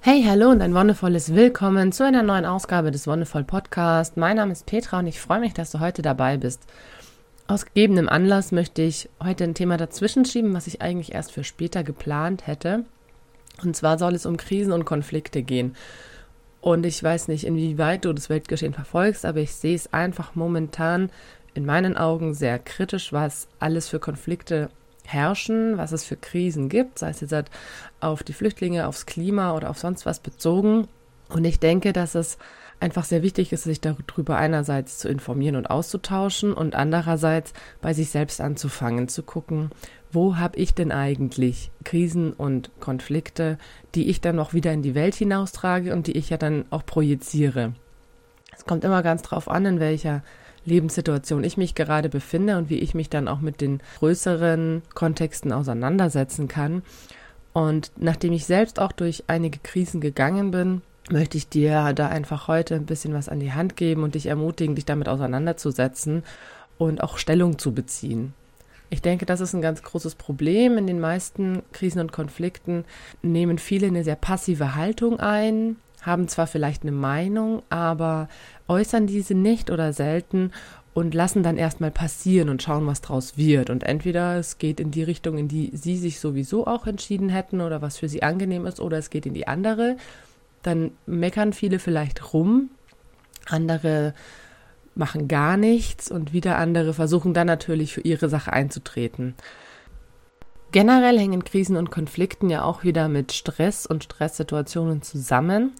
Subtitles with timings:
[0.00, 4.16] Hey, hallo und ein wundervolles Willkommen zu einer neuen Ausgabe des Wonderful Podcast.
[4.16, 6.62] Mein Name ist Petra und ich freue mich, dass du heute dabei bist.
[7.48, 11.42] Aus gegebenem Anlass möchte ich heute ein Thema dazwischen schieben, was ich eigentlich erst für
[11.42, 12.84] später geplant hätte.
[13.64, 15.74] Und zwar soll es um Krisen und Konflikte gehen.
[16.60, 21.10] Und ich weiß nicht, inwieweit du das Weltgeschehen verfolgst, aber ich sehe es einfach momentan
[21.54, 24.70] in meinen Augen sehr kritisch, was alles für Konflikte
[25.08, 27.50] herrschen, was es für Krisen gibt, sei es jetzt halt
[28.00, 30.88] auf die Flüchtlinge, aufs Klima oder auf sonst was bezogen.
[31.28, 32.38] Und ich denke, dass es
[32.80, 38.10] einfach sehr wichtig ist, sich darüber einerseits zu informieren und auszutauschen und andererseits bei sich
[38.10, 39.70] selbst anzufangen, zu gucken,
[40.12, 43.58] wo habe ich denn eigentlich Krisen und Konflikte,
[43.94, 46.86] die ich dann noch wieder in die Welt hinaustrage und die ich ja dann auch
[46.86, 47.74] projiziere.
[48.56, 50.22] Es kommt immer ganz drauf an, in welcher
[50.68, 55.52] Lebenssituation ich mich gerade befinde und wie ich mich dann auch mit den größeren Kontexten
[55.52, 56.82] auseinandersetzen kann.
[57.52, 62.48] Und nachdem ich selbst auch durch einige Krisen gegangen bin, möchte ich dir da einfach
[62.48, 66.22] heute ein bisschen was an die Hand geben und dich ermutigen, dich damit auseinanderzusetzen
[66.76, 68.34] und auch Stellung zu beziehen.
[68.90, 70.78] Ich denke, das ist ein ganz großes Problem.
[70.78, 72.84] In den meisten Krisen und Konflikten
[73.22, 78.28] nehmen viele eine sehr passive Haltung ein, haben zwar vielleicht eine Meinung, aber
[78.68, 80.52] äußern diese nicht oder selten
[80.94, 83.70] und lassen dann erstmal passieren und schauen, was draus wird.
[83.70, 87.60] Und entweder es geht in die Richtung, in die sie sich sowieso auch entschieden hätten
[87.60, 89.96] oder was für sie angenehm ist, oder es geht in die andere.
[90.62, 92.70] Dann meckern viele vielleicht rum,
[93.46, 94.14] andere
[94.94, 99.34] machen gar nichts und wieder andere versuchen dann natürlich für ihre Sache einzutreten.
[100.70, 105.72] Generell hängen Krisen und Konflikten ja auch wieder mit Stress und Stresssituationen zusammen.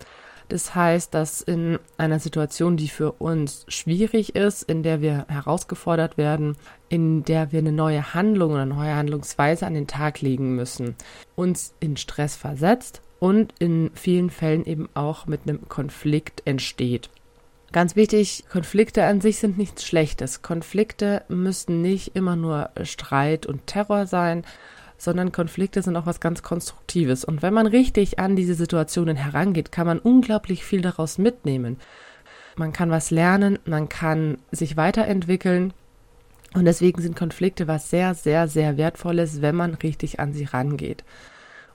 [0.49, 6.17] Das heißt, dass in einer Situation, die für uns schwierig ist, in der wir herausgefordert
[6.17, 6.57] werden,
[6.89, 10.97] in der wir eine neue Handlung oder eine neue Handlungsweise an den Tag legen müssen,
[11.37, 17.11] uns in Stress versetzt und in vielen Fällen eben auch mit einem Konflikt entsteht.
[17.71, 20.41] Ganz wichtig, Konflikte an sich sind nichts Schlechtes.
[20.41, 24.45] Konflikte müssen nicht immer nur Streit und Terror sein,
[24.99, 27.25] sondern Konflikte sind auch was ganz Konstruktives.
[27.25, 31.79] Und wenn man richtig an diese Situationen herangeht, kann man unglaublich viel daraus mitnehmen.
[32.57, 35.73] Man kann was lernen, man kann sich weiterentwickeln.
[36.55, 41.05] Und deswegen sind Konflikte was sehr, sehr, sehr wertvolles, wenn man richtig an sie rangeht.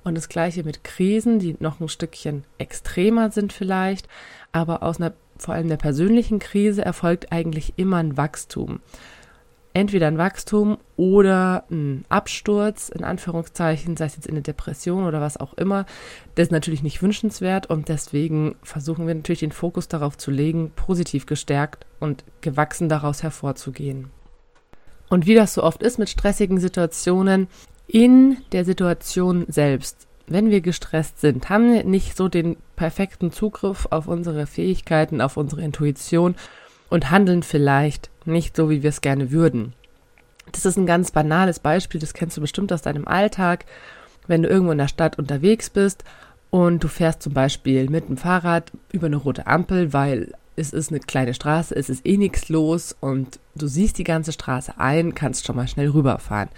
[0.03, 4.09] Und das gleiche mit Krisen, die noch ein Stückchen extremer sind vielleicht,
[4.51, 8.81] aber aus einer vor allem der persönlichen Krise erfolgt eigentlich immer ein Wachstum
[9.73, 15.19] entweder ein Wachstum oder ein Absturz, in Anführungszeichen, sei es jetzt in eine Depression oder
[15.19, 15.85] was auch immer.
[16.35, 20.71] Das ist natürlich nicht wünschenswert und deswegen versuchen wir natürlich den Fokus darauf zu legen,
[20.75, 24.09] positiv gestärkt und gewachsen daraus hervorzugehen.
[25.09, 27.47] Und wie das so oft ist mit stressigen Situationen,
[27.87, 33.87] in der Situation selbst, wenn wir gestresst sind, haben wir nicht so den perfekten Zugriff
[33.89, 36.35] auf unsere Fähigkeiten, auf unsere Intuition
[36.93, 39.73] und handeln vielleicht nicht so, wie wir es gerne würden.
[40.51, 43.65] Das ist ein ganz banales Beispiel, das kennst du bestimmt aus deinem Alltag,
[44.27, 46.03] wenn du irgendwo in der Stadt unterwegs bist
[46.51, 50.91] und du fährst zum Beispiel mit dem Fahrrad über eine rote Ampel, weil es ist
[50.91, 55.15] eine kleine Straße, es ist eh nichts los und du siehst die ganze Straße ein,
[55.15, 56.49] kannst schon mal schnell rüberfahren.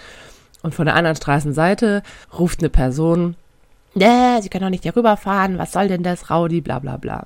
[0.63, 2.03] Und von der anderen Straßenseite
[2.37, 3.37] ruft eine Person,
[3.97, 7.25] äh, sie können doch nicht hier rüberfahren, was soll denn das, Raudi, bla bla bla.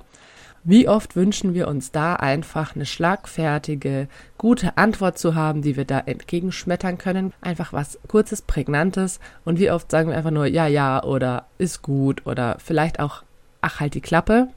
[0.62, 5.86] Wie oft wünschen wir uns da einfach eine schlagfertige, gute Antwort zu haben, die wir
[5.86, 7.32] da entgegenschmettern können?
[7.40, 9.20] Einfach was kurzes, prägnantes.
[9.44, 13.22] Und wie oft sagen wir einfach nur ja, ja oder ist gut oder vielleicht auch
[13.62, 14.48] ach halt die Klappe.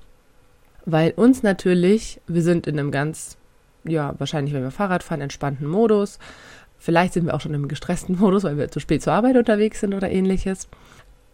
[0.85, 3.37] Weil uns natürlich, wir sind in einem ganz,
[3.85, 6.19] ja, wahrscheinlich, wenn wir Fahrrad fahren, entspannten Modus.
[6.77, 9.79] Vielleicht sind wir auch schon im gestressten Modus, weil wir zu spät zur Arbeit unterwegs
[9.79, 10.67] sind oder ähnliches.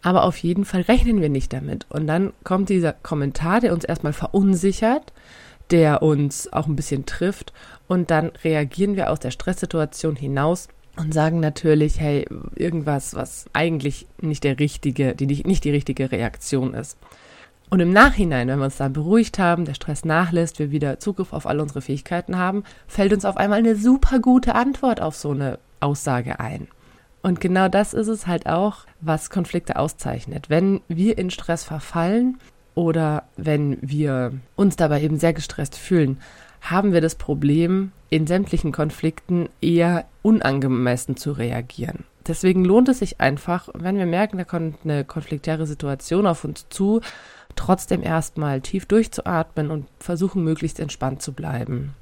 [0.02, 1.86] Aber auf jeden Fall rechnen wir nicht damit.
[1.90, 5.12] Und dann kommt dieser Kommentar, der uns erstmal verunsichert,
[5.70, 7.52] der uns auch ein bisschen trifft.
[7.86, 14.06] Und dann reagieren wir aus der Stresssituation hinaus und sagen natürlich, hey, irgendwas, was eigentlich
[14.20, 16.96] nicht der richtige, die nicht die richtige Reaktion ist.
[17.70, 21.32] Und im Nachhinein, wenn wir uns dann beruhigt haben, der Stress nachlässt, wir wieder Zugriff
[21.32, 25.30] auf all unsere Fähigkeiten haben, fällt uns auf einmal eine super gute Antwort auf so
[25.30, 26.66] eine Aussage ein.
[27.22, 30.48] Und genau das ist es halt auch, was Konflikte auszeichnet.
[30.48, 32.38] Wenn wir in Stress verfallen
[32.74, 36.18] oder wenn wir uns dabei eben sehr gestresst fühlen,
[36.62, 42.04] haben wir das Problem, in sämtlichen Konflikten eher unangemessen zu reagieren.
[42.26, 46.66] Deswegen lohnt es sich einfach, wenn wir merken, da kommt eine konfliktäre Situation auf uns
[46.68, 47.00] zu,
[47.56, 51.94] trotzdem erstmal tief durchzuatmen und versuchen, möglichst entspannt zu bleiben.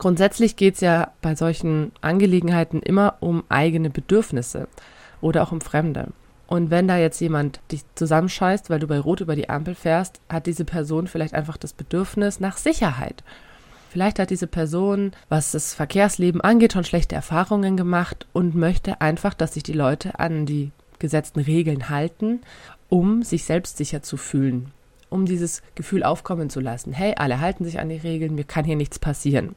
[0.00, 4.66] Grundsätzlich geht es ja bei solchen Angelegenheiten immer um eigene Bedürfnisse
[5.20, 6.08] oder auch um Fremde.
[6.46, 10.22] Und wenn da jetzt jemand dich zusammenscheißt, weil du bei Rot über die Ampel fährst,
[10.30, 13.22] hat diese Person vielleicht einfach das Bedürfnis nach Sicherheit.
[13.90, 19.34] Vielleicht hat diese Person, was das Verkehrsleben angeht, schon schlechte Erfahrungen gemacht und möchte einfach,
[19.34, 22.40] dass sich die Leute an die gesetzten Regeln halten,
[22.88, 24.72] um sich selbst sicher zu fühlen,
[25.10, 26.94] um dieses Gefühl aufkommen zu lassen.
[26.94, 29.56] Hey, alle halten sich an die Regeln, mir kann hier nichts passieren.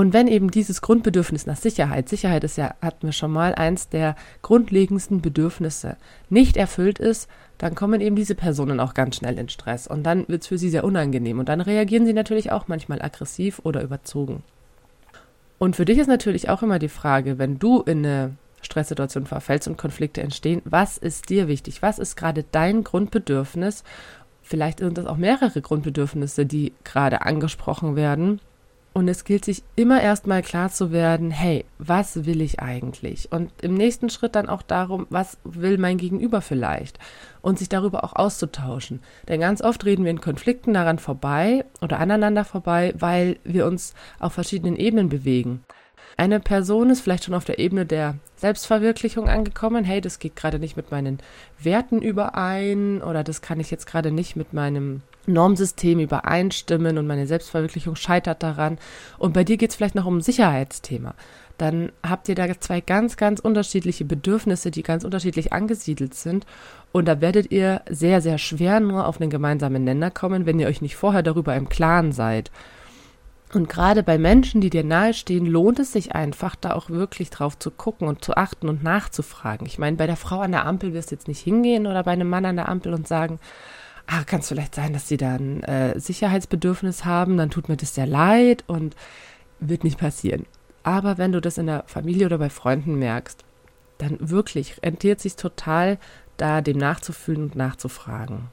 [0.00, 3.90] Und wenn eben dieses Grundbedürfnis nach Sicherheit, Sicherheit ist ja, hatten wir schon mal, eins
[3.90, 5.98] der grundlegendsten Bedürfnisse,
[6.30, 9.86] nicht erfüllt ist, dann kommen eben diese Personen auch ganz schnell in Stress.
[9.86, 11.38] Und dann wird es für sie sehr unangenehm.
[11.38, 14.42] Und dann reagieren sie natürlich auch manchmal aggressiv oder überzogen.
[15.58, 19.68] Und für dich ist natürlich auch immer die Frage, wenn du in eine Stresssituation verfällst
[19.68, 21.82] und Konflikte entstehen, was ist dir wichtig?
[21.82, 23.84] Was ist gerade dein Grundbedürfnis?
[24.40, 28.40] Vielleicht sind das auch mehrere Grundbedürfnisse, die gerade angesprochen werden
[29.00, 33.32] und es gilt sich immer erstmal klar zu werden, hey, was will ich eigentlich?
[33.32, 36.98] Und im nächsten Schritt dann auch darum, was will mein Gegenüber vielleicht?
[37.40, 39.00] Und sich darüber auch auszutauschen.
[39.26, 43.94] Denn ganz oft reden wir in Konflikten daran vorbei oder aneinander vorbei, weil wir uns
[44.18, 45.64] auf verschiedenen Ebenen bewegen.
[46.18, 49.82] Eine Person ist vielleicht schon auf der Ebene der Selbstverwirklichung angekommen.
[49.82, 51.20] Hey, das geht gerade nicht mit meinen
[51.58, 55.00] Werten überein oder das kann ich jetzt gerade nicht mit meinem
[55.32, 58.78] Normsystem übereinstimmen und meine Selbstverwirklichung scheitert daran.
[59.18, 61.14] Und bei dir geht es vielleicht noch um ein Sicherheitsthema.
[61.58, 66.46] Dann habt ihr da zwei ganz, ganz unterschiedliche Bedürfnisse, die ganz unterschiedlich angesiedelt sind.
[66.90, 70.68] Und da werdet ihr sehr, sehr schwer nur auf einen gemeinsamen Nenner kommen, wenn ihr
[70.68, 72.50] euch nicht vorher darüber im Klaren seid.
[73.52, 77.58] Und gerade bei Menschen, die dir nahestehen, lohnt es sich einfach, da auch wirklich drauf
[77.58, 79.66] zu gucken und zu achten und nachzufragen.
[79.66, 82.12] Ich meine, bei der Frau an der Ampel wirst du jetzt nicht hingehen oder bei
[82.12, 83.40] einem Mann an der Ampel und sagen,
[84.10, 87.94] ah, kann es vielleicht sein, dass sie dann äh, Sicherheitsbedürfnis haben, dann tut mir das
[87.94, 88.96] sehr leid und
[89.60, 90.46] wird nicht passieren.
[90.82, 93.44] Aber wenn du das in der Familie oder bei Freunden merkst,
[93.98, 95.98] dann wirklich rentiert sich total,
[96.36, 98.48] da dem nachzufühlen und nachzufragen.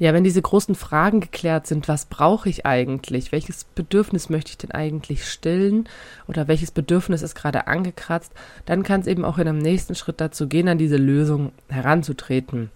[0.00, 3.32] Ja, wenn diese großen Fragen geklärt sind, was brauche ich eigentlich?
[3.32, 5.88] Welches Bedürfnis möchte ich denn eigentlich stillen?
[6.28, 8.32] Oder welches Bedürfnis ist gerade angekratzt?
[8.64, 12.70] Dann kann es eben auch in einem nächsten Schritt dazu gehen, an diese Lösung heranzutreten.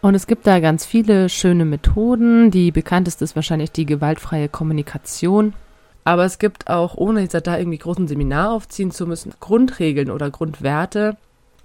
[0.00, 2.50] Und es gibt da ganz viele schöne Methoden.
[2.50, 5.54] Die bekannteste ist wahrscheinlich die gewaltfreie Kommunikation.
[6.04, 10.30] Aber es gibt auch, ohne jetzt da irgendwie großen Seminar aufziehen zu müssen, Grundregeln oder
[10.30, 11.16] Grundwerte,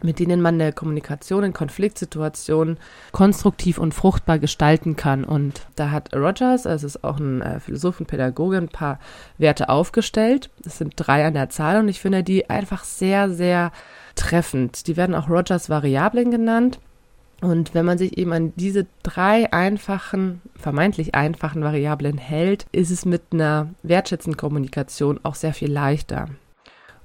[0.01, 2.77] mit denen man eine Kommunikation in Konfliktsituationen
[3.11, 5.23] konstruktiv und fruchtbar gestalten kann.
[5.23, 8.99] Und da hat Rogers, es ist auch ein äh, Philosoph und Pädagoge, ein paar
[9.37, 10.49] Werte aufgestellt.
[10.65, 13.71] Es sind drei an der Zahl und ich finde die einfach sehr, sehr
[14.15, 14.87] treffend.
[14.87, 16.79] Die werden auch Rogers Variablen genannt.
[17.41, 23.05] Und wenn man sich eben an diese drei einfachen, vermeintlich einfachen Variablen hält, ist es
[23.05, 26.29] mit einer wertschätzenden Kommunikation auch sehr viel leichter.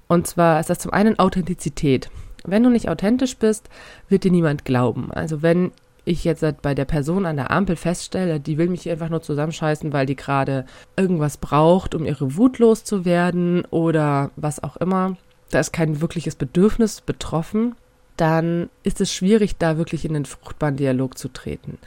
[0.06, 2.10] Und zwar ist das zum einen Authentizität.
[2.44, 3.68] Wenn du nicht authentisch bist,
[4.08, 5.10] wird dir niemand glauben.
[5.12, 5.72] Also wenn
[6.04, 9.92] ich jetzt bei der Person an der Ampel feststelle, die will mich einfach nur zusammenscheißen,
[9.92, 10.64] weil die gerade
[10.96, 15.16] irgendwas braucht, um ihre Wut loszuwerden oder was auch immer,
[15.50, 17.74] da ist kein wirkliches Bedürfnis betroffen,
[18.18, 21.78] dann ist es schwierig, da wirklich in den fruchtbaren Dialog zu treten.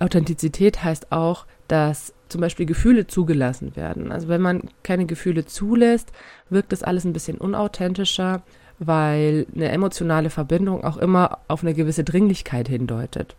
[0.00, 4.10] Authentizität heißt auch, dass zum Beispiel Gefühle zugelassen werden.
[4.12, 6.12] Also wenn man keine Gefühle zulässt,
[6.50, 8.42] wirkt das alles ein bisschen unauthentischer,
[8.78, 13.36] weil eine emotionale Verbindung auch immer auf eine gewisse Dringlichkeit hindeutet.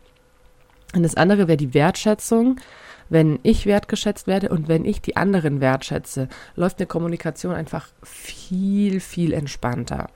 [0.95, 2.59] Und das andere wäre die Wertschätzung.
[3.09, 8.99] Wenn ich wertgeschätzt werde und wenn ich die anderen wertschätze, läuft eine Kommunikation einfach viel,
[8.99, 10.09] viel entspannter.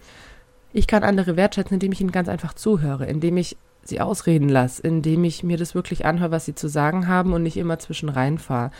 [0.73, 4.81] Ich kann andere wertschätzen, indem ich ihnen ganz einfach zuhöre, indem ich sie ausreden lasse,
[4.81, 8.09] indem ich mir das wirklich anhöre, was sie zu sagen haben und nicht immer zwischen
[8.09, 8.71] reinfahre.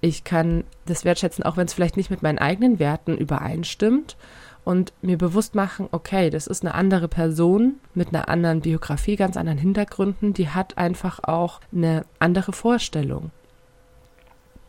[0.00, 4.16] Ich kann das wertschätzen, auch wenn es vielleicht nicht mit meinen eigenen Werten übereinstimmt
[4.64, 9.36] und mir bewusst machen, okay, das ist eine andere Person mit einer anderen Biografie, ganz
[9.36, 13.30] anderen Hintergründen, die hat einfach auch eine andere Vorstellung.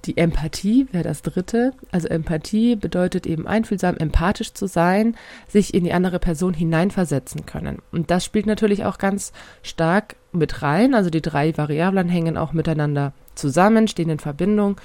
[0.06, 1.74] Die Empathie wäre das dritte.
[1.92, 5.16] Also Empathie bedeutet eben einfühlsam, empathisch zu sein,
[5.48, 7.80] sich in die andere Person hineinversetzen können.
[7.92, 10.94] Und das spielt natürlich auch ganz stark mit rein.
[10.94, 14.80] Also die drei Variablen hängen auch miteinander zusammen, stehen in Verbindung.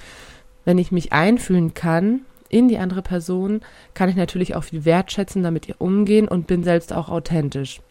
[0.65, 3.61] Wenn ich mich einfühlen kann in die andere Person,
[3.93, 7.81] kann ich natürlich auch viel wertschätzen, damit ihr umgehen und bin selbst auch authentisch.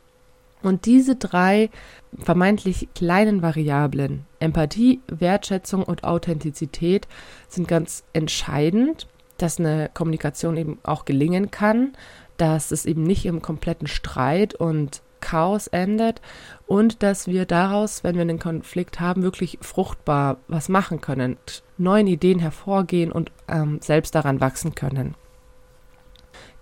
[0.63, 1.71] Und diese drei
[2.19, 7.09] vermeintlich kleinen Variablen, Empathie, Wertschätzung und Authentizität,
[7.49, 9.07] sind ganz entscheidend,
[9.39, 11.93] dass eine Kommunikation eben auch gelingen kann,
[12.37, 16.21] dass es eben nicht im kompletten Streit und Chaos endet
[16.67, 21.39] und dass wir daraus, wenn wir einen Konflikt haben, wirklich fruchtbar was machen können,
[21.79, 25.15] neuen Ideen hervorgehen und ähm, selbst daran wachsen können.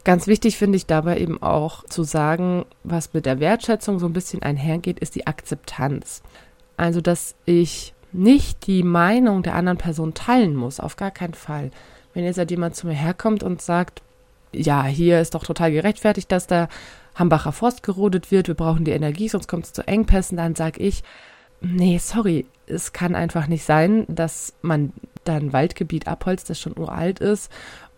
[0.02, 4.14] Ganz wichtig finde ich dabei eben auch zu sagen, was mit der Wertschätzung so ein
[4.14, 6.22] bisschen einhergeht, ist die Akzeptanz.
[6.76, 11.70] Also, dass ich nicht die Meinung der anderen Person teilen muss, auf gar keinen Fall.
[12.14, 14.02] Wenn jetzt halt jemand zu mir herkommt und sagt,
[14.52, 16.68] ja, hier ist doch total gerechtfertigt, dass der
[17.14, 20.80] Hambacher Forst gerodet wird, wir brauchen die Energie, sonst kommt es zu Engpässen, dann sage
[20.80, 21.02] ich,
[21.60, 24.92] nee, sorry, es kann einfach nicht sein, dass man
[25.24, 27.50] da ein Waldgebiet abholzt, das schon uralt ist,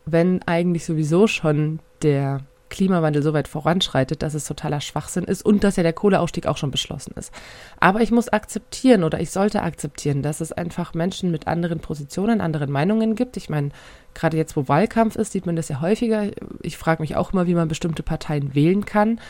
[0.04, 2.40] wenn eigentlich sowieso schon der
[2.72, 6.56] Klimawandel so weit voranschreitet, dass es totaler Schwachsinn ist und dass ja der Kohleausstieg auch
[6.56, 7.30] schon beschlossen ist.
[7.78, 12.40] Aber ich muss akzeptieren oder ich sollte akzeptieren, dass es einfach Menschen mit anderen Positionen,
[12.40, 13.36] anderen Meinungen gibt.
[13.36, 13.68] Ich meine,
[14.14, 16.30] gerade jetzt, wo Wahlkampf ist, sieht man das ja häufiger.
[16.62, 19.20] Ich frage mich auch immer, wie man bestimmte Parteien wählen kann.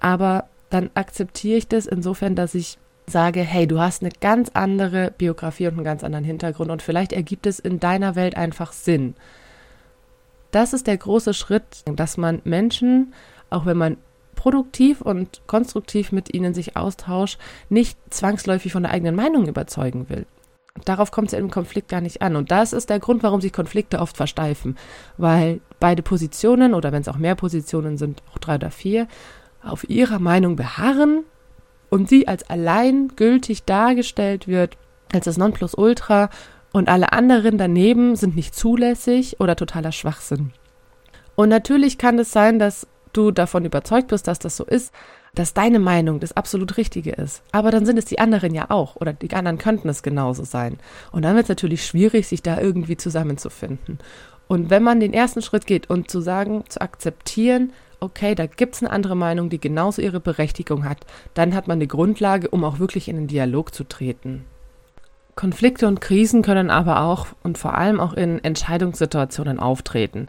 [0.00, 5.12] Aber dann akzeptiere ich das insofern, dass ich sage, hey, du hast eine ganz andere
[5.16, 9.14] Biografie und einen ganz anderen Hintergrund und vielleicht ergibt es in deiner Welt einfach Sinn.
[10.52, 13.14] Das ist der große Schritt, dass man Menschen,
[13.50, 13.96] auch wenn man
[14.36, 20.26] produktiv und konstruktiv mit ihnen sich austauscht, nicht zwangsläufig von der eigenen Meinung überzeugen will.
[20.84, 22.36] Darauf kommt es im Konflikt gar nicht an.
[22.36, 24.76] Und das ist der Grund, warum sich Konflikte oft versteifen.
[25.16, 29.06] Weil beide Positionen oder wenn es auch mehr Positionen sind, auch drei oder vier,
[29.62, 31.24] auf ihrer Meinung beharren
[31.88, 34.76] und sie als allein gültig dargestellt wird,
[35.12, 36.30] als das Nonplusultra
[36.72, 40.52] und alle anderen daneben sind nicht zulässig oder totaler Schwachsinn.
[41.34, 44.92] Und natürlich kann es sein, dass du davon überzeugt bist, dass das so ist,
[45.34, 47.42] dass deine Meinung das absolut Richtige ist.
[47.52, 50.78] Aber dann sind es die anderen ja auch oder die anderen könnten es genauso sein.
[51.10, 53.98] Und dann wird es natürlich schwierig, sich da irgendwie zusammenzufinden.
[54.48, 58.74] Und wenn man den ersten Schritt geht und zu sagen, zu akzeptieren, okay, da gibt
[58.74, 60.98] es eine andere Meinung, die genauso ihre Berechtigung hat,
[61.34, 64.44] dann hat man eine Grundlage, um auch wirklich in den Dialog zu treten.
[65.34, 70.28] Konflikte und Krisen können aber auch und vor allem auch in Entscheidungssituationen auftreten.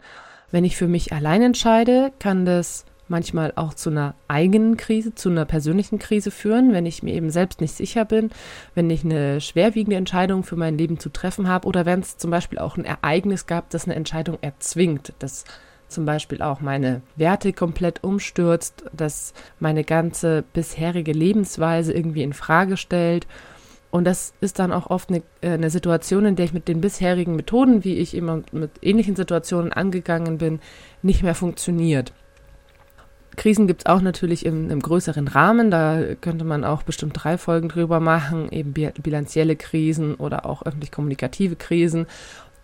[0.50, 5.28] Wenn ich für mich allein entscheide, kann das manchmal auch zu einer eigenen Krise, zu
[5.28, 8.30] einer persönlichen Krise führen, wenn ich mir eben selbst nicht sicher bin,
[8.74, 12.30] wenn ich eine schwerwiegende Entscheidung für mein Leben zu treffen habe oder wenn es zum
[12.30, 15.44] Beispiel auch ein Ereignis gab, das eine Entscheidung erzwingt, das
[15.88, 22.76] zum Beispiel auch meine Werte komplett umstürzt, das meine ganze bisherige Lebensweise irgendwie in Frage
[22.76, 23.26] stellt
[23.94, 26.80] und das ist dann auch oft eine, äh, eine, Situation, in der ich mit den
[26.80, 30.58] bisherigen Methoden, wie ich immer mit ähnlichen Situationen angegangen bin,
[31.02, 32.12] nicht mehr funktioniert.
[33.36, 35.70] Krisen gibt es auch natürlich im, im, größeren Rahmen.
[35.70, 41.54] Da könnte man auch bestimmt drei Folgen drüber machen, eben bilanzielle Krisen oder auch öffentlich-kommunikative
[41.54, 42.06] Krisen.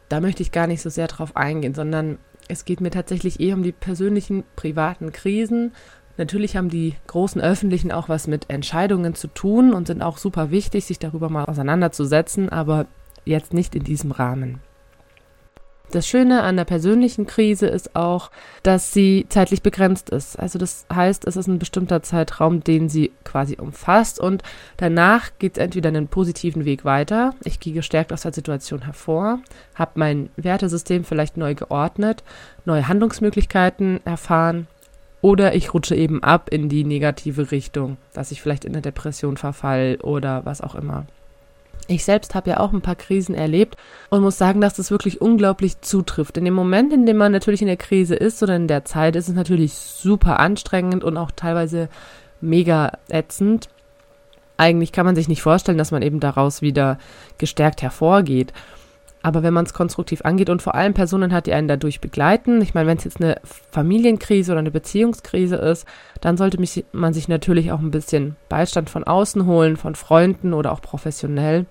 [0.08, 2.18] Da möchte ich gar nicht so sehr drauf eingehen, sondern
[2.48, 5.74] es geht mir tatsächlich eher um die persönlichen, privaten Krisen,
[6.20, 10.50] Natürlich haben die großen öffentlichen auch was mit Entscheidungen zu tun und sind auch super
[10.50, 12.84] wichtig, sich darüber mal auseinanderzusetzen, aber
[13.24, 14.60] jetzt nicht in diesem Rahmen.
[15.92, 18.30] Das Schöne an der persönlichen Krise ist auch,
[18.62, 20.38] dass sie zeitlich begrenzt ist.
[20.38, 24.42] Also das heißt, es ist ein bestimmter Zeitraum, den sie quasi umfasst und
[24.76, 29.38] danach geht es entweder einen positiven Weg weiter, ich gehe gestärkt aus der Situation hervor,
[29.74, 32.24] habe mein Wertesystem vielleicht neu geordnet,
[32.66, 34.66] neue Handlungsmöglichkeiten erfahren
[35.22, 39.36] oder ich rutsche eben ab in die negative Richtung, dass ich vielleicht in eine Depression
[39.36, 41.06] verfall oder was auch immer.
[41.86, 43.76] Ich selbst habe ja auch ein paar Krisen erlebt
[44.10, 46.36] und muss sagen, dass das wirklich unglaublich zutrifft.
[46.36, 49.16] In dem Moment, in dem man natürlich in der Krise ist oder in der Zeit,
[49.16, 51.88] ist es natürlich super anstrengend und auch teilweise
[52.40, 53.68] mega ätzend.
[54.56, 56.98] Eigentlich kann man sich nicht vorstellen, dass man eben daraus wieder
[57.38, 58.52] gestärkt hervorgeht.
[59.22, 62.62] Aber wenn man es konstruktiv angeht und vor allem Personen hat, die einen dadurch begleiten,
[62.62, 63.36] ich meine, wenn es jetzt eine
[63.70, 65.86] Familienkrise oder eine Beziehungskrise ist,
[66.20, 70.54] dann sollte mich, man sich natürlich auch ein bisschen Beistand von außen holen, von Freunden
[70.54, 71.66] oder auch professionell.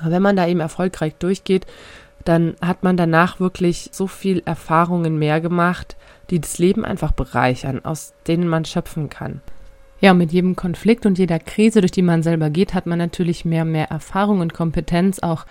[0.00, 1.66] Aber wenn man da eben erfolgreich durchgeht,
[2.24, 5.96] dann hat man danach wirklich so viel Erfahrungen mehr gemacht,
[6.28, 9.40] die das Leben einfach bereichern, aus denen man schöpfen kann.
[10.00, 13.46] Ja, mit jedem Konflikt und jeder Krise, durch die man selber geht, hat man natürlich
[13.46, 15.46] mehr und mehr Erfahrung und Kompetenz, auch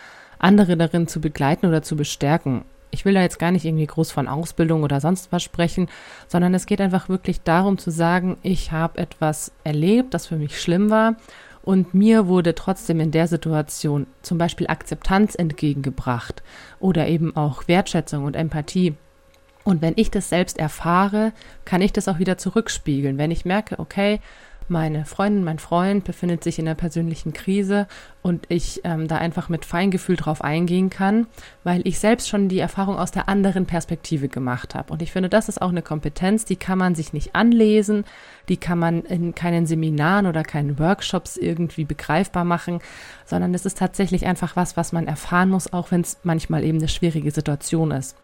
[0.46, 2.64] andere darin zu begleiten oder zu bestärken.
[2.92, 5.90] Ich will da jetzt gar nicht irgendwie groß von Ausbildung oder sonst was sprechen,
[6.28, 10.62] sondern es geht einfach wirklich darum zu sagen, ich habe etwas erlebt, das für mich
[10.62, 11.16] schlimm war
[11.64, 16.44] und mir wurde trotzdem in der Situation zum Beispiel Akzeptanz entgegengebracht
[16.80, 18.94] oder eben auch Wertschätzung und Empathie.
[19.64, 21.34] Und wenn ich das selbst erfahre,
[21.66, 23.18] kann ich das auch wieder zurückspiegeln.
[23.18, 24.20] Wenn ich merke, okay,
[24.68, 27.88] meine Freundin, mein Freund befindet sich in einer persönlichen Krise
[28.24, 31.28] und ich ähm, da einfach mit Feingefühl drauf eingehen kann,
[31.64, 34.92] weil ich selbst schon die Erfahrung aus der anderen Perspektive gemacht habe.
[34.92, 38.06] Und ich finde, das ist auch eine Kompetenz, die kann man sich nicht anlesen,
[38.50, 42.80] die kann man in keinen Seminaren oder keinen Workshops irgendwie begreifbar machen,
[43.26, 46.80] sondern es ist tatsächlich einfach was, was man erfahren muss, auch wenn es manchmal eben
[46.80, 48.16] eine schwierige Situation ist.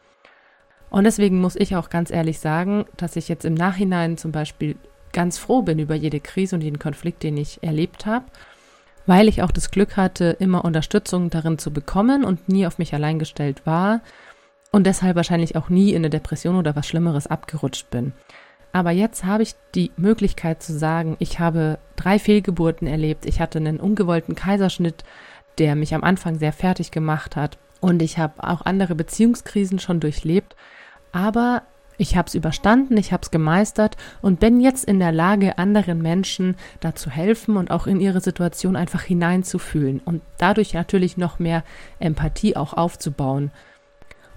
[0.89, 4.75] Und deswegen muss ich auch ganz ehrlich sagen, dass ich jetzt im Nachhinein zum Beispiel
[5.13, 8.25] ganz froh bin über jede Krise und jeden Konflikt, den ich erlebt habe,
[9.05, 12.93] weil ich auch das Glück hatte, immer Unterstützung darin zu bekommen und nie auf mich
[12.93, 14.01] allein gestellt war
[14.71, 18.13] und deshalb wahrscheinlich auch nie in eine Depression oder was Schlimmeres abgerutscht bin.
[18.73, 23.59] Aber jetzt habe ich die Möglichkeit zu sagen, ich habe drei Fehlgeburten erlebt, ich hatte
[23.59, 25.03] einen ungewollten Kaiserschnitt,
[25.57, 29.99] der mich am Anfang sehr fertig gemacht hat und ich habe auch andere Beziehungskrisen schon
[29.99, 30.55] durchlebt,
[31.11, 31.63] aber
[32.01, 36.01] ich habe es überstanden, ich habe es gemeistert und bin jetzt in der Lage, anderen
[36.01, 41.63] Menschen dazu helfen und auch in ihre Situation einfach hineinzufühlen und dadurch natürlich noch mehr
[41.99, 43.51] Empathie auch aufzubauen.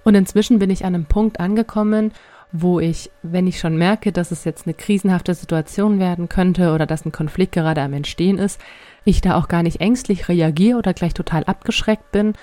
[0.05, 2.13] Und inzwischen bin ich an einem Punkt angekommen,
[2.53, 6.85] wo ich, wenn ich schon merke, dass es jetzt eine krisenhafte Situation werden könnte oder
[6.85, 8.61] dass ein Konflikt gerade am Entstehen ist,
[9.05, 12.35] ich da auch gar nicht ängstlich reagiere oder gleich total abgeschreckt bin,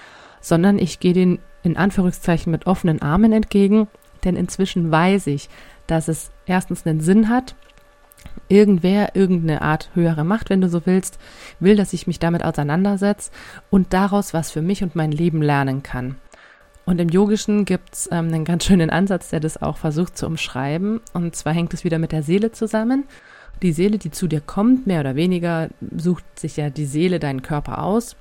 [0.42, 3.88] sondern ich gehe den in Anführungszeichen mit offenen Armen entgegen,
[4.24, 5.50] denn inzwischen weiß ich,
[5.88, 7.56] dass es erstens einen Sinn hat,
[8.48, 11.20] irgendwer, irgendeine Art höhere Macht, wenn du so willst,
[11.60, 13.32] will, dass ich mich damit auseinandersetze
[13.70, 16.16] und daraus was für mich und mein Leben lernen kann.
[16.86, 20.26] Und im Yogischen gibt es ähm, einen ganz schönen Ansatz, der das auch versucht zu
[20.26, 21.00] umschreiben.
[21.14, 23.06] Und zwar hängt es wieder mit der Seele zusammen.
[23.62, 27.44] Die Seele, die zu dir kommt, mehr oder weniger, sucht sich ja die Seele deinen
[27.44, 28.16] Körper aus.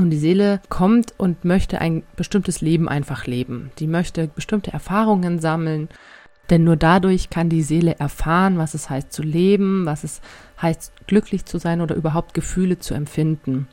[0.00, 3.70] Und die Seele kommt und möchte ein bestimmtes Leben einfach leben.
[3.78, 5.90] Die möchte bestimmte Erfahrungen sammeln.
[6.48, 10.22] Denn nur dadurch kann die Seele erfahren, was es heißt zu leben, was es
[10.62, 13.68] heißt glücklich zu sein oder überhaupt Gefühle zu empfinden.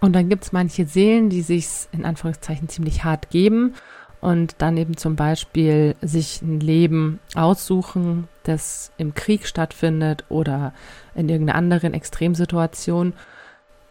[0.00, 3.74] Und dann gibt es manche Seelen, die sich in Anführungszeichen ziemlich hart geben
[4.20, 10.74] und dann eben zum Beispiel sich ein Leben aussuchen, das im Krieg stattfindet oder
[11.16, 13.14] in irgendeiner anderen Extremsituation.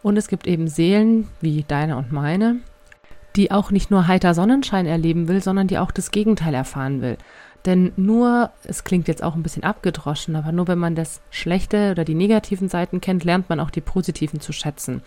[0.02, 2.56] Und es gibt eben Seelen wie deine und meine,
[3.36, 7.16] die auch nicht nur heiter Sonnenschein erleben will, sondern die auch das Gegenteil erfahren will.
[7.66, 11.90] Denn nur, es klingt jetzt auch ein bisschen abgedroschen, aber nur wenn man das Schlechte
[11.90, 15.02] oder die negativen Seiten kennt, lernt man auch die positiven zu schätzen.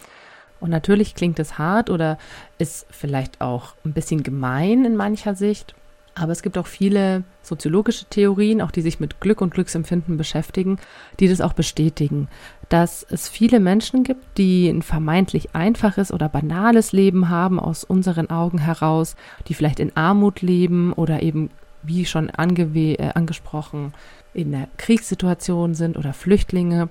[0.59, 2.17] Und natürlich klingt es hart oder
[2.59, 5.73] ist vielleicht auch ein bisschen gemein in mancher Sicht.
[6.15, 10.77] Aber es gibt auch viele soziologische Theorien, auch die sich mit Glück und Glücksempfinden beschäftigen,
[11.19, 12.27] die das auch bestätigen,
[12.73, 18.31] dass es viele Menschen gibt, die ein vermeintlich einfaches oder banales Leben haben aus unseren
[18.31, 19.15] Augen heraus,
[19.47, 21.51] die vielleicht in Armut leben oder eben,
[21.83, 23.93] wie schon äh, angesprochen,
[24.33, 26.89] in einer Kriegssituation sind oder Flüchtlinge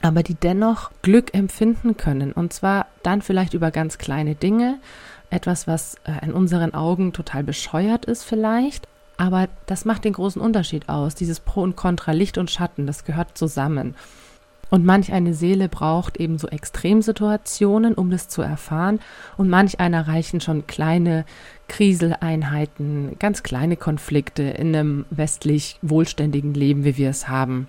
[0.00, 2.32] aber die dennoch Glück empfinden können.
[2.32, 4.78] Und zwar dann vielleicht über ganz kleine Dinge,
[5.28, 8.88] etwas, was äh, in unseren Augen total bescheuert ist vielleicht.
[9.18, 11.14] Aber das macht den großen Unterschied aus.
[11.14, 13.94] Dieses Pro und Contra, Licht und Schatten, das gehört zusammen.
[14.70, 19.00] Und manch eine Seele braucht eben so Extremsituationen, um das zu erfahren.
[19.36, 21.24] Und manch einer reichen schon kleine
[21.68, 27.68] Kriseleinheiten, ganz kleine Konflikte in einem westlich wohlständigen Leben, wie wir es haben.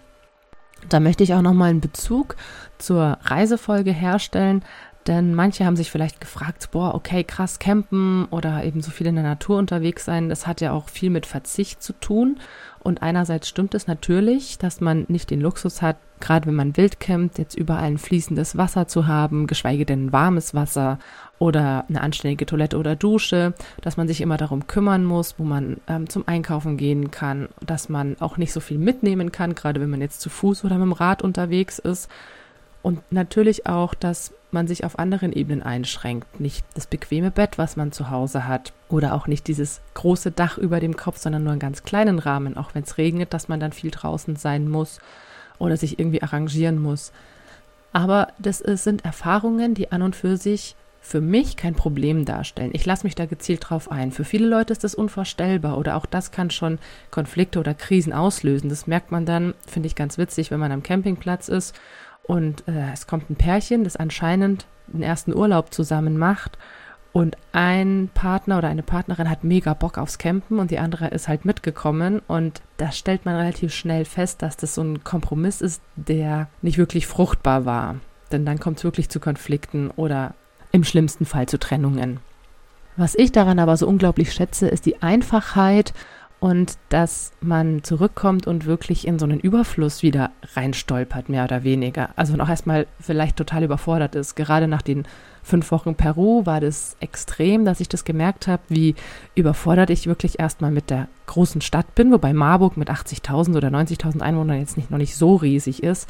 [0.89, 2.35] Da möchte ich auch nochmal einen Bezug
[2.77, 4.63] zur Reisefolge herstellen,
[5.07, 9.15] denn manche haben sich vielleicht gefragt, boah, okay, krass campen oder eben so viel in
[9.15, 12.39] der Natur unterwegs sein, das hat ja auch viel mit Verzicht zu tun.
[12.83, 16.99] Und einerseits stimmt es natürlich, dass man nicht den Luxus hat, gerade wenn man wild
[16.99, 20.97] campt, jetzt überall ein fließendes Wasser zu haben, geschweige denn warmes Wasser
[21.37, 25.77] oder eine anständige Toilette oder Dusche, dass man sich immer darum kümmern muss, wo man
[25.87, 29.89] ähm, zum Einkaufen gehen kann, dass man auch nicht so viel mitnehmen kann, gerade wenn
[29.89, 32.09] man jetzt zu Fuß oder mit dem Rad unterwegs ist.
[32.81, 36.39] Und natürlich auch, dass man sich auf anderen Ebenen einschränkt.
[36.39, 38.73] Nicht das bequeme Bett, was man zu Hause hat.
[38.89, 42.57] Oder auch nicht dieses große Dach über dem Kopf, sondern nur einen ganz kleinen Rahmen.
[42.57, 44.99] Auch wenn es regnet, dass man dann viel draußen sein muss
[45.59, 47.11] oder sich irgendwie arrangieren muss.
[47.93, 52.71] Aber das ist, sind Erfahrungen, die an und für sich für mich kein Problem darstellen.
[52.73, 54.11] Ich lasse mich da gezielt drauf ein.
[54.11, 56.77] Für viele Leute ist das unvorstellbar oder auch das kann schon
[57.09, 58.69] Konflikte oder Krisen auslösen.
[58.69, 61.75] Das merkt man dann, finde ich ganz witzig, wenn man am Campingplatz ist
[62.31, 66.57] und äh, es kommt ein Pärchen, das anscheinend den ersten Urlaub zusammen macht
[67.11, 71.27] und ein Partner oder eine Partnerin hat mega Bock aufs Campen und die andere ist
[71.27, 72.21] halt mitgekommen.
[72.25, 76.77] Und da stellt man relativ schnell fest, dass das so ein Kompromiss ist, der nicht
[76.77, 77.97] wirklich fruchtbar war.
[78.31, 80.35] Denn dann kommt es wirklich zu Konflikten oder
[80.71, 82.21] im schlimmsten Fall zu Trennungen.
[82.95, 85.93] Was ich daran aber so unglaublich schätze, ist die Einfachheit
[86.41, 92.09] und dass man zurückkommt und wirklich in so einen Überfluss wieder reinstolpert, mehr oder weniger.
[92.15, 94.35] Also noch erstmal vielleicht total überfordert ist.
[94.35, 95.05] Gerade nach den
[95.43, 98.95] fünf Wochen Peru war das extrem, dass ich das gemerkt habe, wie
[99.35, 104.21] überfordert ich wirklich erstmal mit der großen Stadt bin, wobei Marburg mit 80.000 oder 90.000
[104.21, 106.09] Einwohnern jetzt nicht, noch nicht so riesig ist.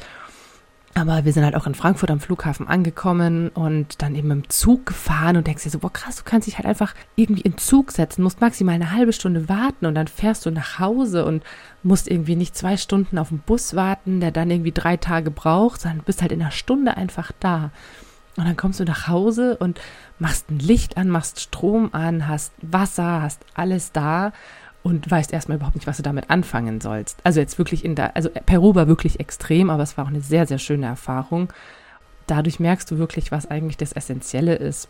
[0.94, 4.84] Aber wir sind halt auch in Frankfurt am Flughafen angekommen und dann eben im Zug
[4.84, 7.92] gefahren und denkst dir so, boah krass, du kannst dich halt einfach irgendwie in Zug
[7.92, 11.44] setzen, musst maximal eine halbe Stunde warten und dann fährst du nach Hause und
[11.82, 15.80] musst irgendwie nicht zwei Stunden auf den Bus warten, der dann irgendwie drei Tage braucht,
[15.80, 17.70] sondern bist halt in einer Stunde einfach da.
[18.36, 19.80] Und dann kommst du nach Hause und
[20.18, 24.32] machst ein Licht an, machst Strom an, hast Wasser, hast alles da
[24.82, 27.18] und weißt erstmal überhaupt nicht, was du damit anfangen sollst.
[27.24, 30.20] Also jetzt wirklich in der, also Peru war wirklich extrem, aber es war auch eine
[30.20, 31.52] sehr, sehr schöne Erfahrung.
[32.26, 34.88] Dadurch merkst du wirklich, was eigentlich das Essentielle ist.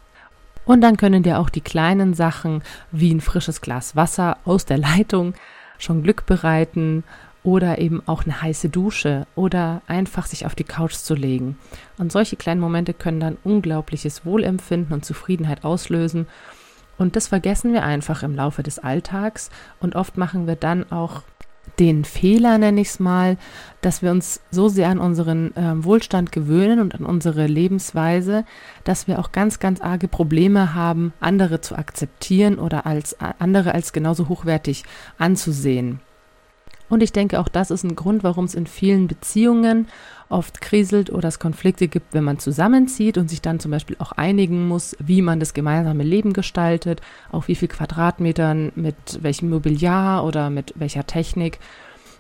[0.65, 4.79] Und dann können dir auch die kleinen Sachen wie ein frisches Glas Wasser aus der
[4.79, 5.35] Leitung
[5.79, 7.03] schon Glück bereiten
[7.43, 11.59] oder eben auch eine heiße Dusche oder einfach sich auf die Couch zu legen.
[11.99, 16.29] Und solche kleinen Momente können dann unglaubliches Wohlempfinden und Zufriedenheit auslösen
[17.03, 19.51] und das vergessen wir einfach im Laufe des Alltags.
[19.81, 21.23] Und oft machen wir dann auch
[21.79, 23.37] den Fehler, nenne ich es mal,
[23.81, 28.45] dass wir uns so sehr an unseren äh, Wohlstand gewöhnen und an unsere Lebensweise,
[28.85, 33.93] dass wir auch ganz, ganz arge Probleme haben, andere zu akzeptieren oder als andere als
[33.93, 34.85] genauso hochwertig
[35.19, 36.01] anzusehen.
[36.93, 39.89] Und ich denke, auch das ist ein Grund, warum es in vielen Beziehungen
[40.29, 44.13] oft kriselt oder es Konflikte gibt, wenn man zusammenzieht und sich dann zum Beispiel auch
[44.13, 47.01] einigen muss, wie man das gemeinsame Leben gestaltet,
[47.31, 51.61] auf wie viel Quadratmetern, mit welchem Mobiliar oder mit welcher Technik.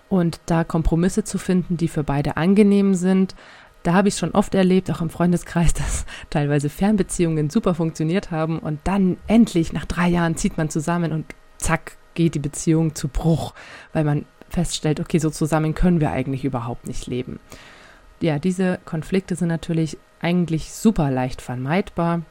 [0.09, 3.35] Und da Kompromisse zu finden, die für beide angenehm sind,
[3.83, 8.59] da habe ich schon oft erlebt, auch im Freundeskreis, dass teilweise Fernbeziehungen super funktioniert haben
[8.59, 11.27] und dann endlich nach drei Jahren zieht man zusammen und
[11.59, 13.53] zack geht die Beziehung zu Bruch,
[13.93, 17.41] weil man feststellt, okay, so zusammen können wir eigentlich überhaupt nicht leben.
[18.21, 22.23] Ja, diese Konflikte sind natürlich eigentlich super leicht vermeidbar,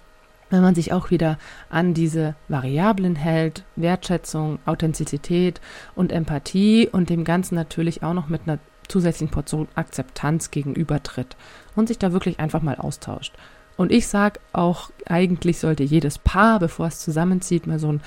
[0.50, 1.38] wenn man sich auch wieder
[1.70, 5.60] an diese Variablen hält, Wertschätzung, Authentizität
[5.96, 11.36] und Empathie und dem Ganzen natürlich auch noch mit einer zusätzlichen Portion Akzeptanz gegenübertritt
[11.76, 13.34] und sich da wirklich einfach mal austauscht.
[13.78, 18.02] Und ich sage auch, eigentlich sollte jedes Paar, bevor es zusammenzieht, mal so ein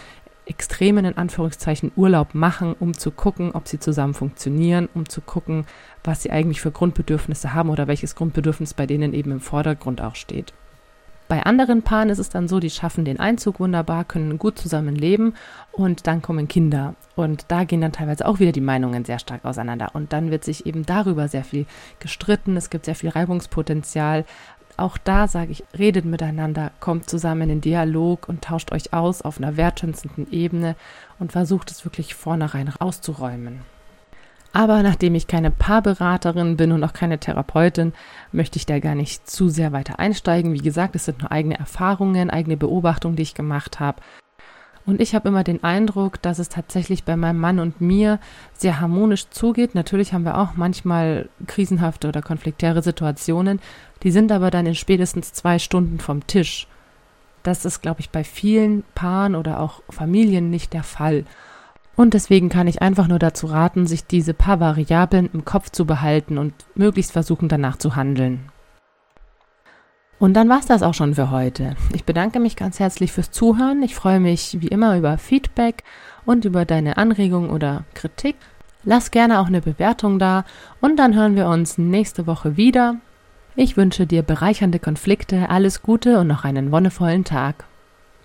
[0.47, 5.67] extremen, in Anführungszeichen, Urlaub machen, um zu gucken, ob sie zusammen funktionieren, um zu gucken,
[6.03, 10.15] was sie eigentlich für Grundbedürfnisse haben oder welches Grundbedürfnis bei denen eben im Vordergrund auch
[10.15, 10.53] steht.
[11.27, 14.95] Bei anderen Paaren ist es dann so, die schaffen den Einzug wunderbar, können gut zusammen
[14.95, 15.33] leben
[15.73, 16.95] und dann kommen Kinder.
[17.17, 19.93] Und da gehen dann teilweise auch wieder die Meinungen sehr stark auseinander.
[19.95, 21.65] Und dann wird sich eben darüber sehr viel
[21.99, 24.27] gestritten, es gibt sehr viel Reibungspotenzial,
[24.77, 29.39] auch da sage ich, redet miteinander, kommt zusammen in Dialog und tauscht euch aus auf
[29.39, 30.77] einer wertschätzenden Ebene
[31.19, 33.61] und versucht es wirklich vornherein auszuräumen.
[34.53, 37.93] Aber nachdem ich keine Paarberaterin bin und auch keine Therapeutin,
[38.31, 40.53] möchte ich da gar nicht zu sehr weiter einsteigen.
[40.53, 44.01] Wie gesagt, es sind nur eigene Erfahrungen, eigene Beobachtungen, die ich gemacht habe.
[44.87, 48.19] Und ich habe immer den Eindruck, dass es tatsächlich bei meinem Mann und mir
[48.53, 49.75] sehr harmonisch zugeht.
[49.75, 53.61] Natürlich haben wir auch manchmal krisenhafte oder konfliktäre Situationen.
[54.03, 56.67] Die sind aber dann in spätestens zwei Stunden vom Tisch.
[57.43, 61.25] Das ist, glaube ich, bei vielen Paaren oder auch Familien nicht der Fall.
[61.97, 65.87] Und deswegen kann ich einfach nur dazu raten, sich diese paar Variablen im Kopf zu
[65.87, 68.51] behalten und möglichst versuchen, danach zu handeln.
[70.25, 71.77] Und dann war's das auch schon für heute.
[71.93, 73.83] Ich bedanke mich ganz herzlich fürs Zuhören.
[73.83, 75.85] Ich freue mich wie immer über Feedback
[76.25, 78.37] und über deine Anregungen oder Kritik.
[78.85, 80.47] Lass gerne auch eine Bewertung da
[80.81, 82.97] und dann hören wir uns nächste Woche wieder.
[83.55, 87.67] Ich wünsche dir bereichernde Konflikte, alles Gute und noch einen wonnevollen Tag.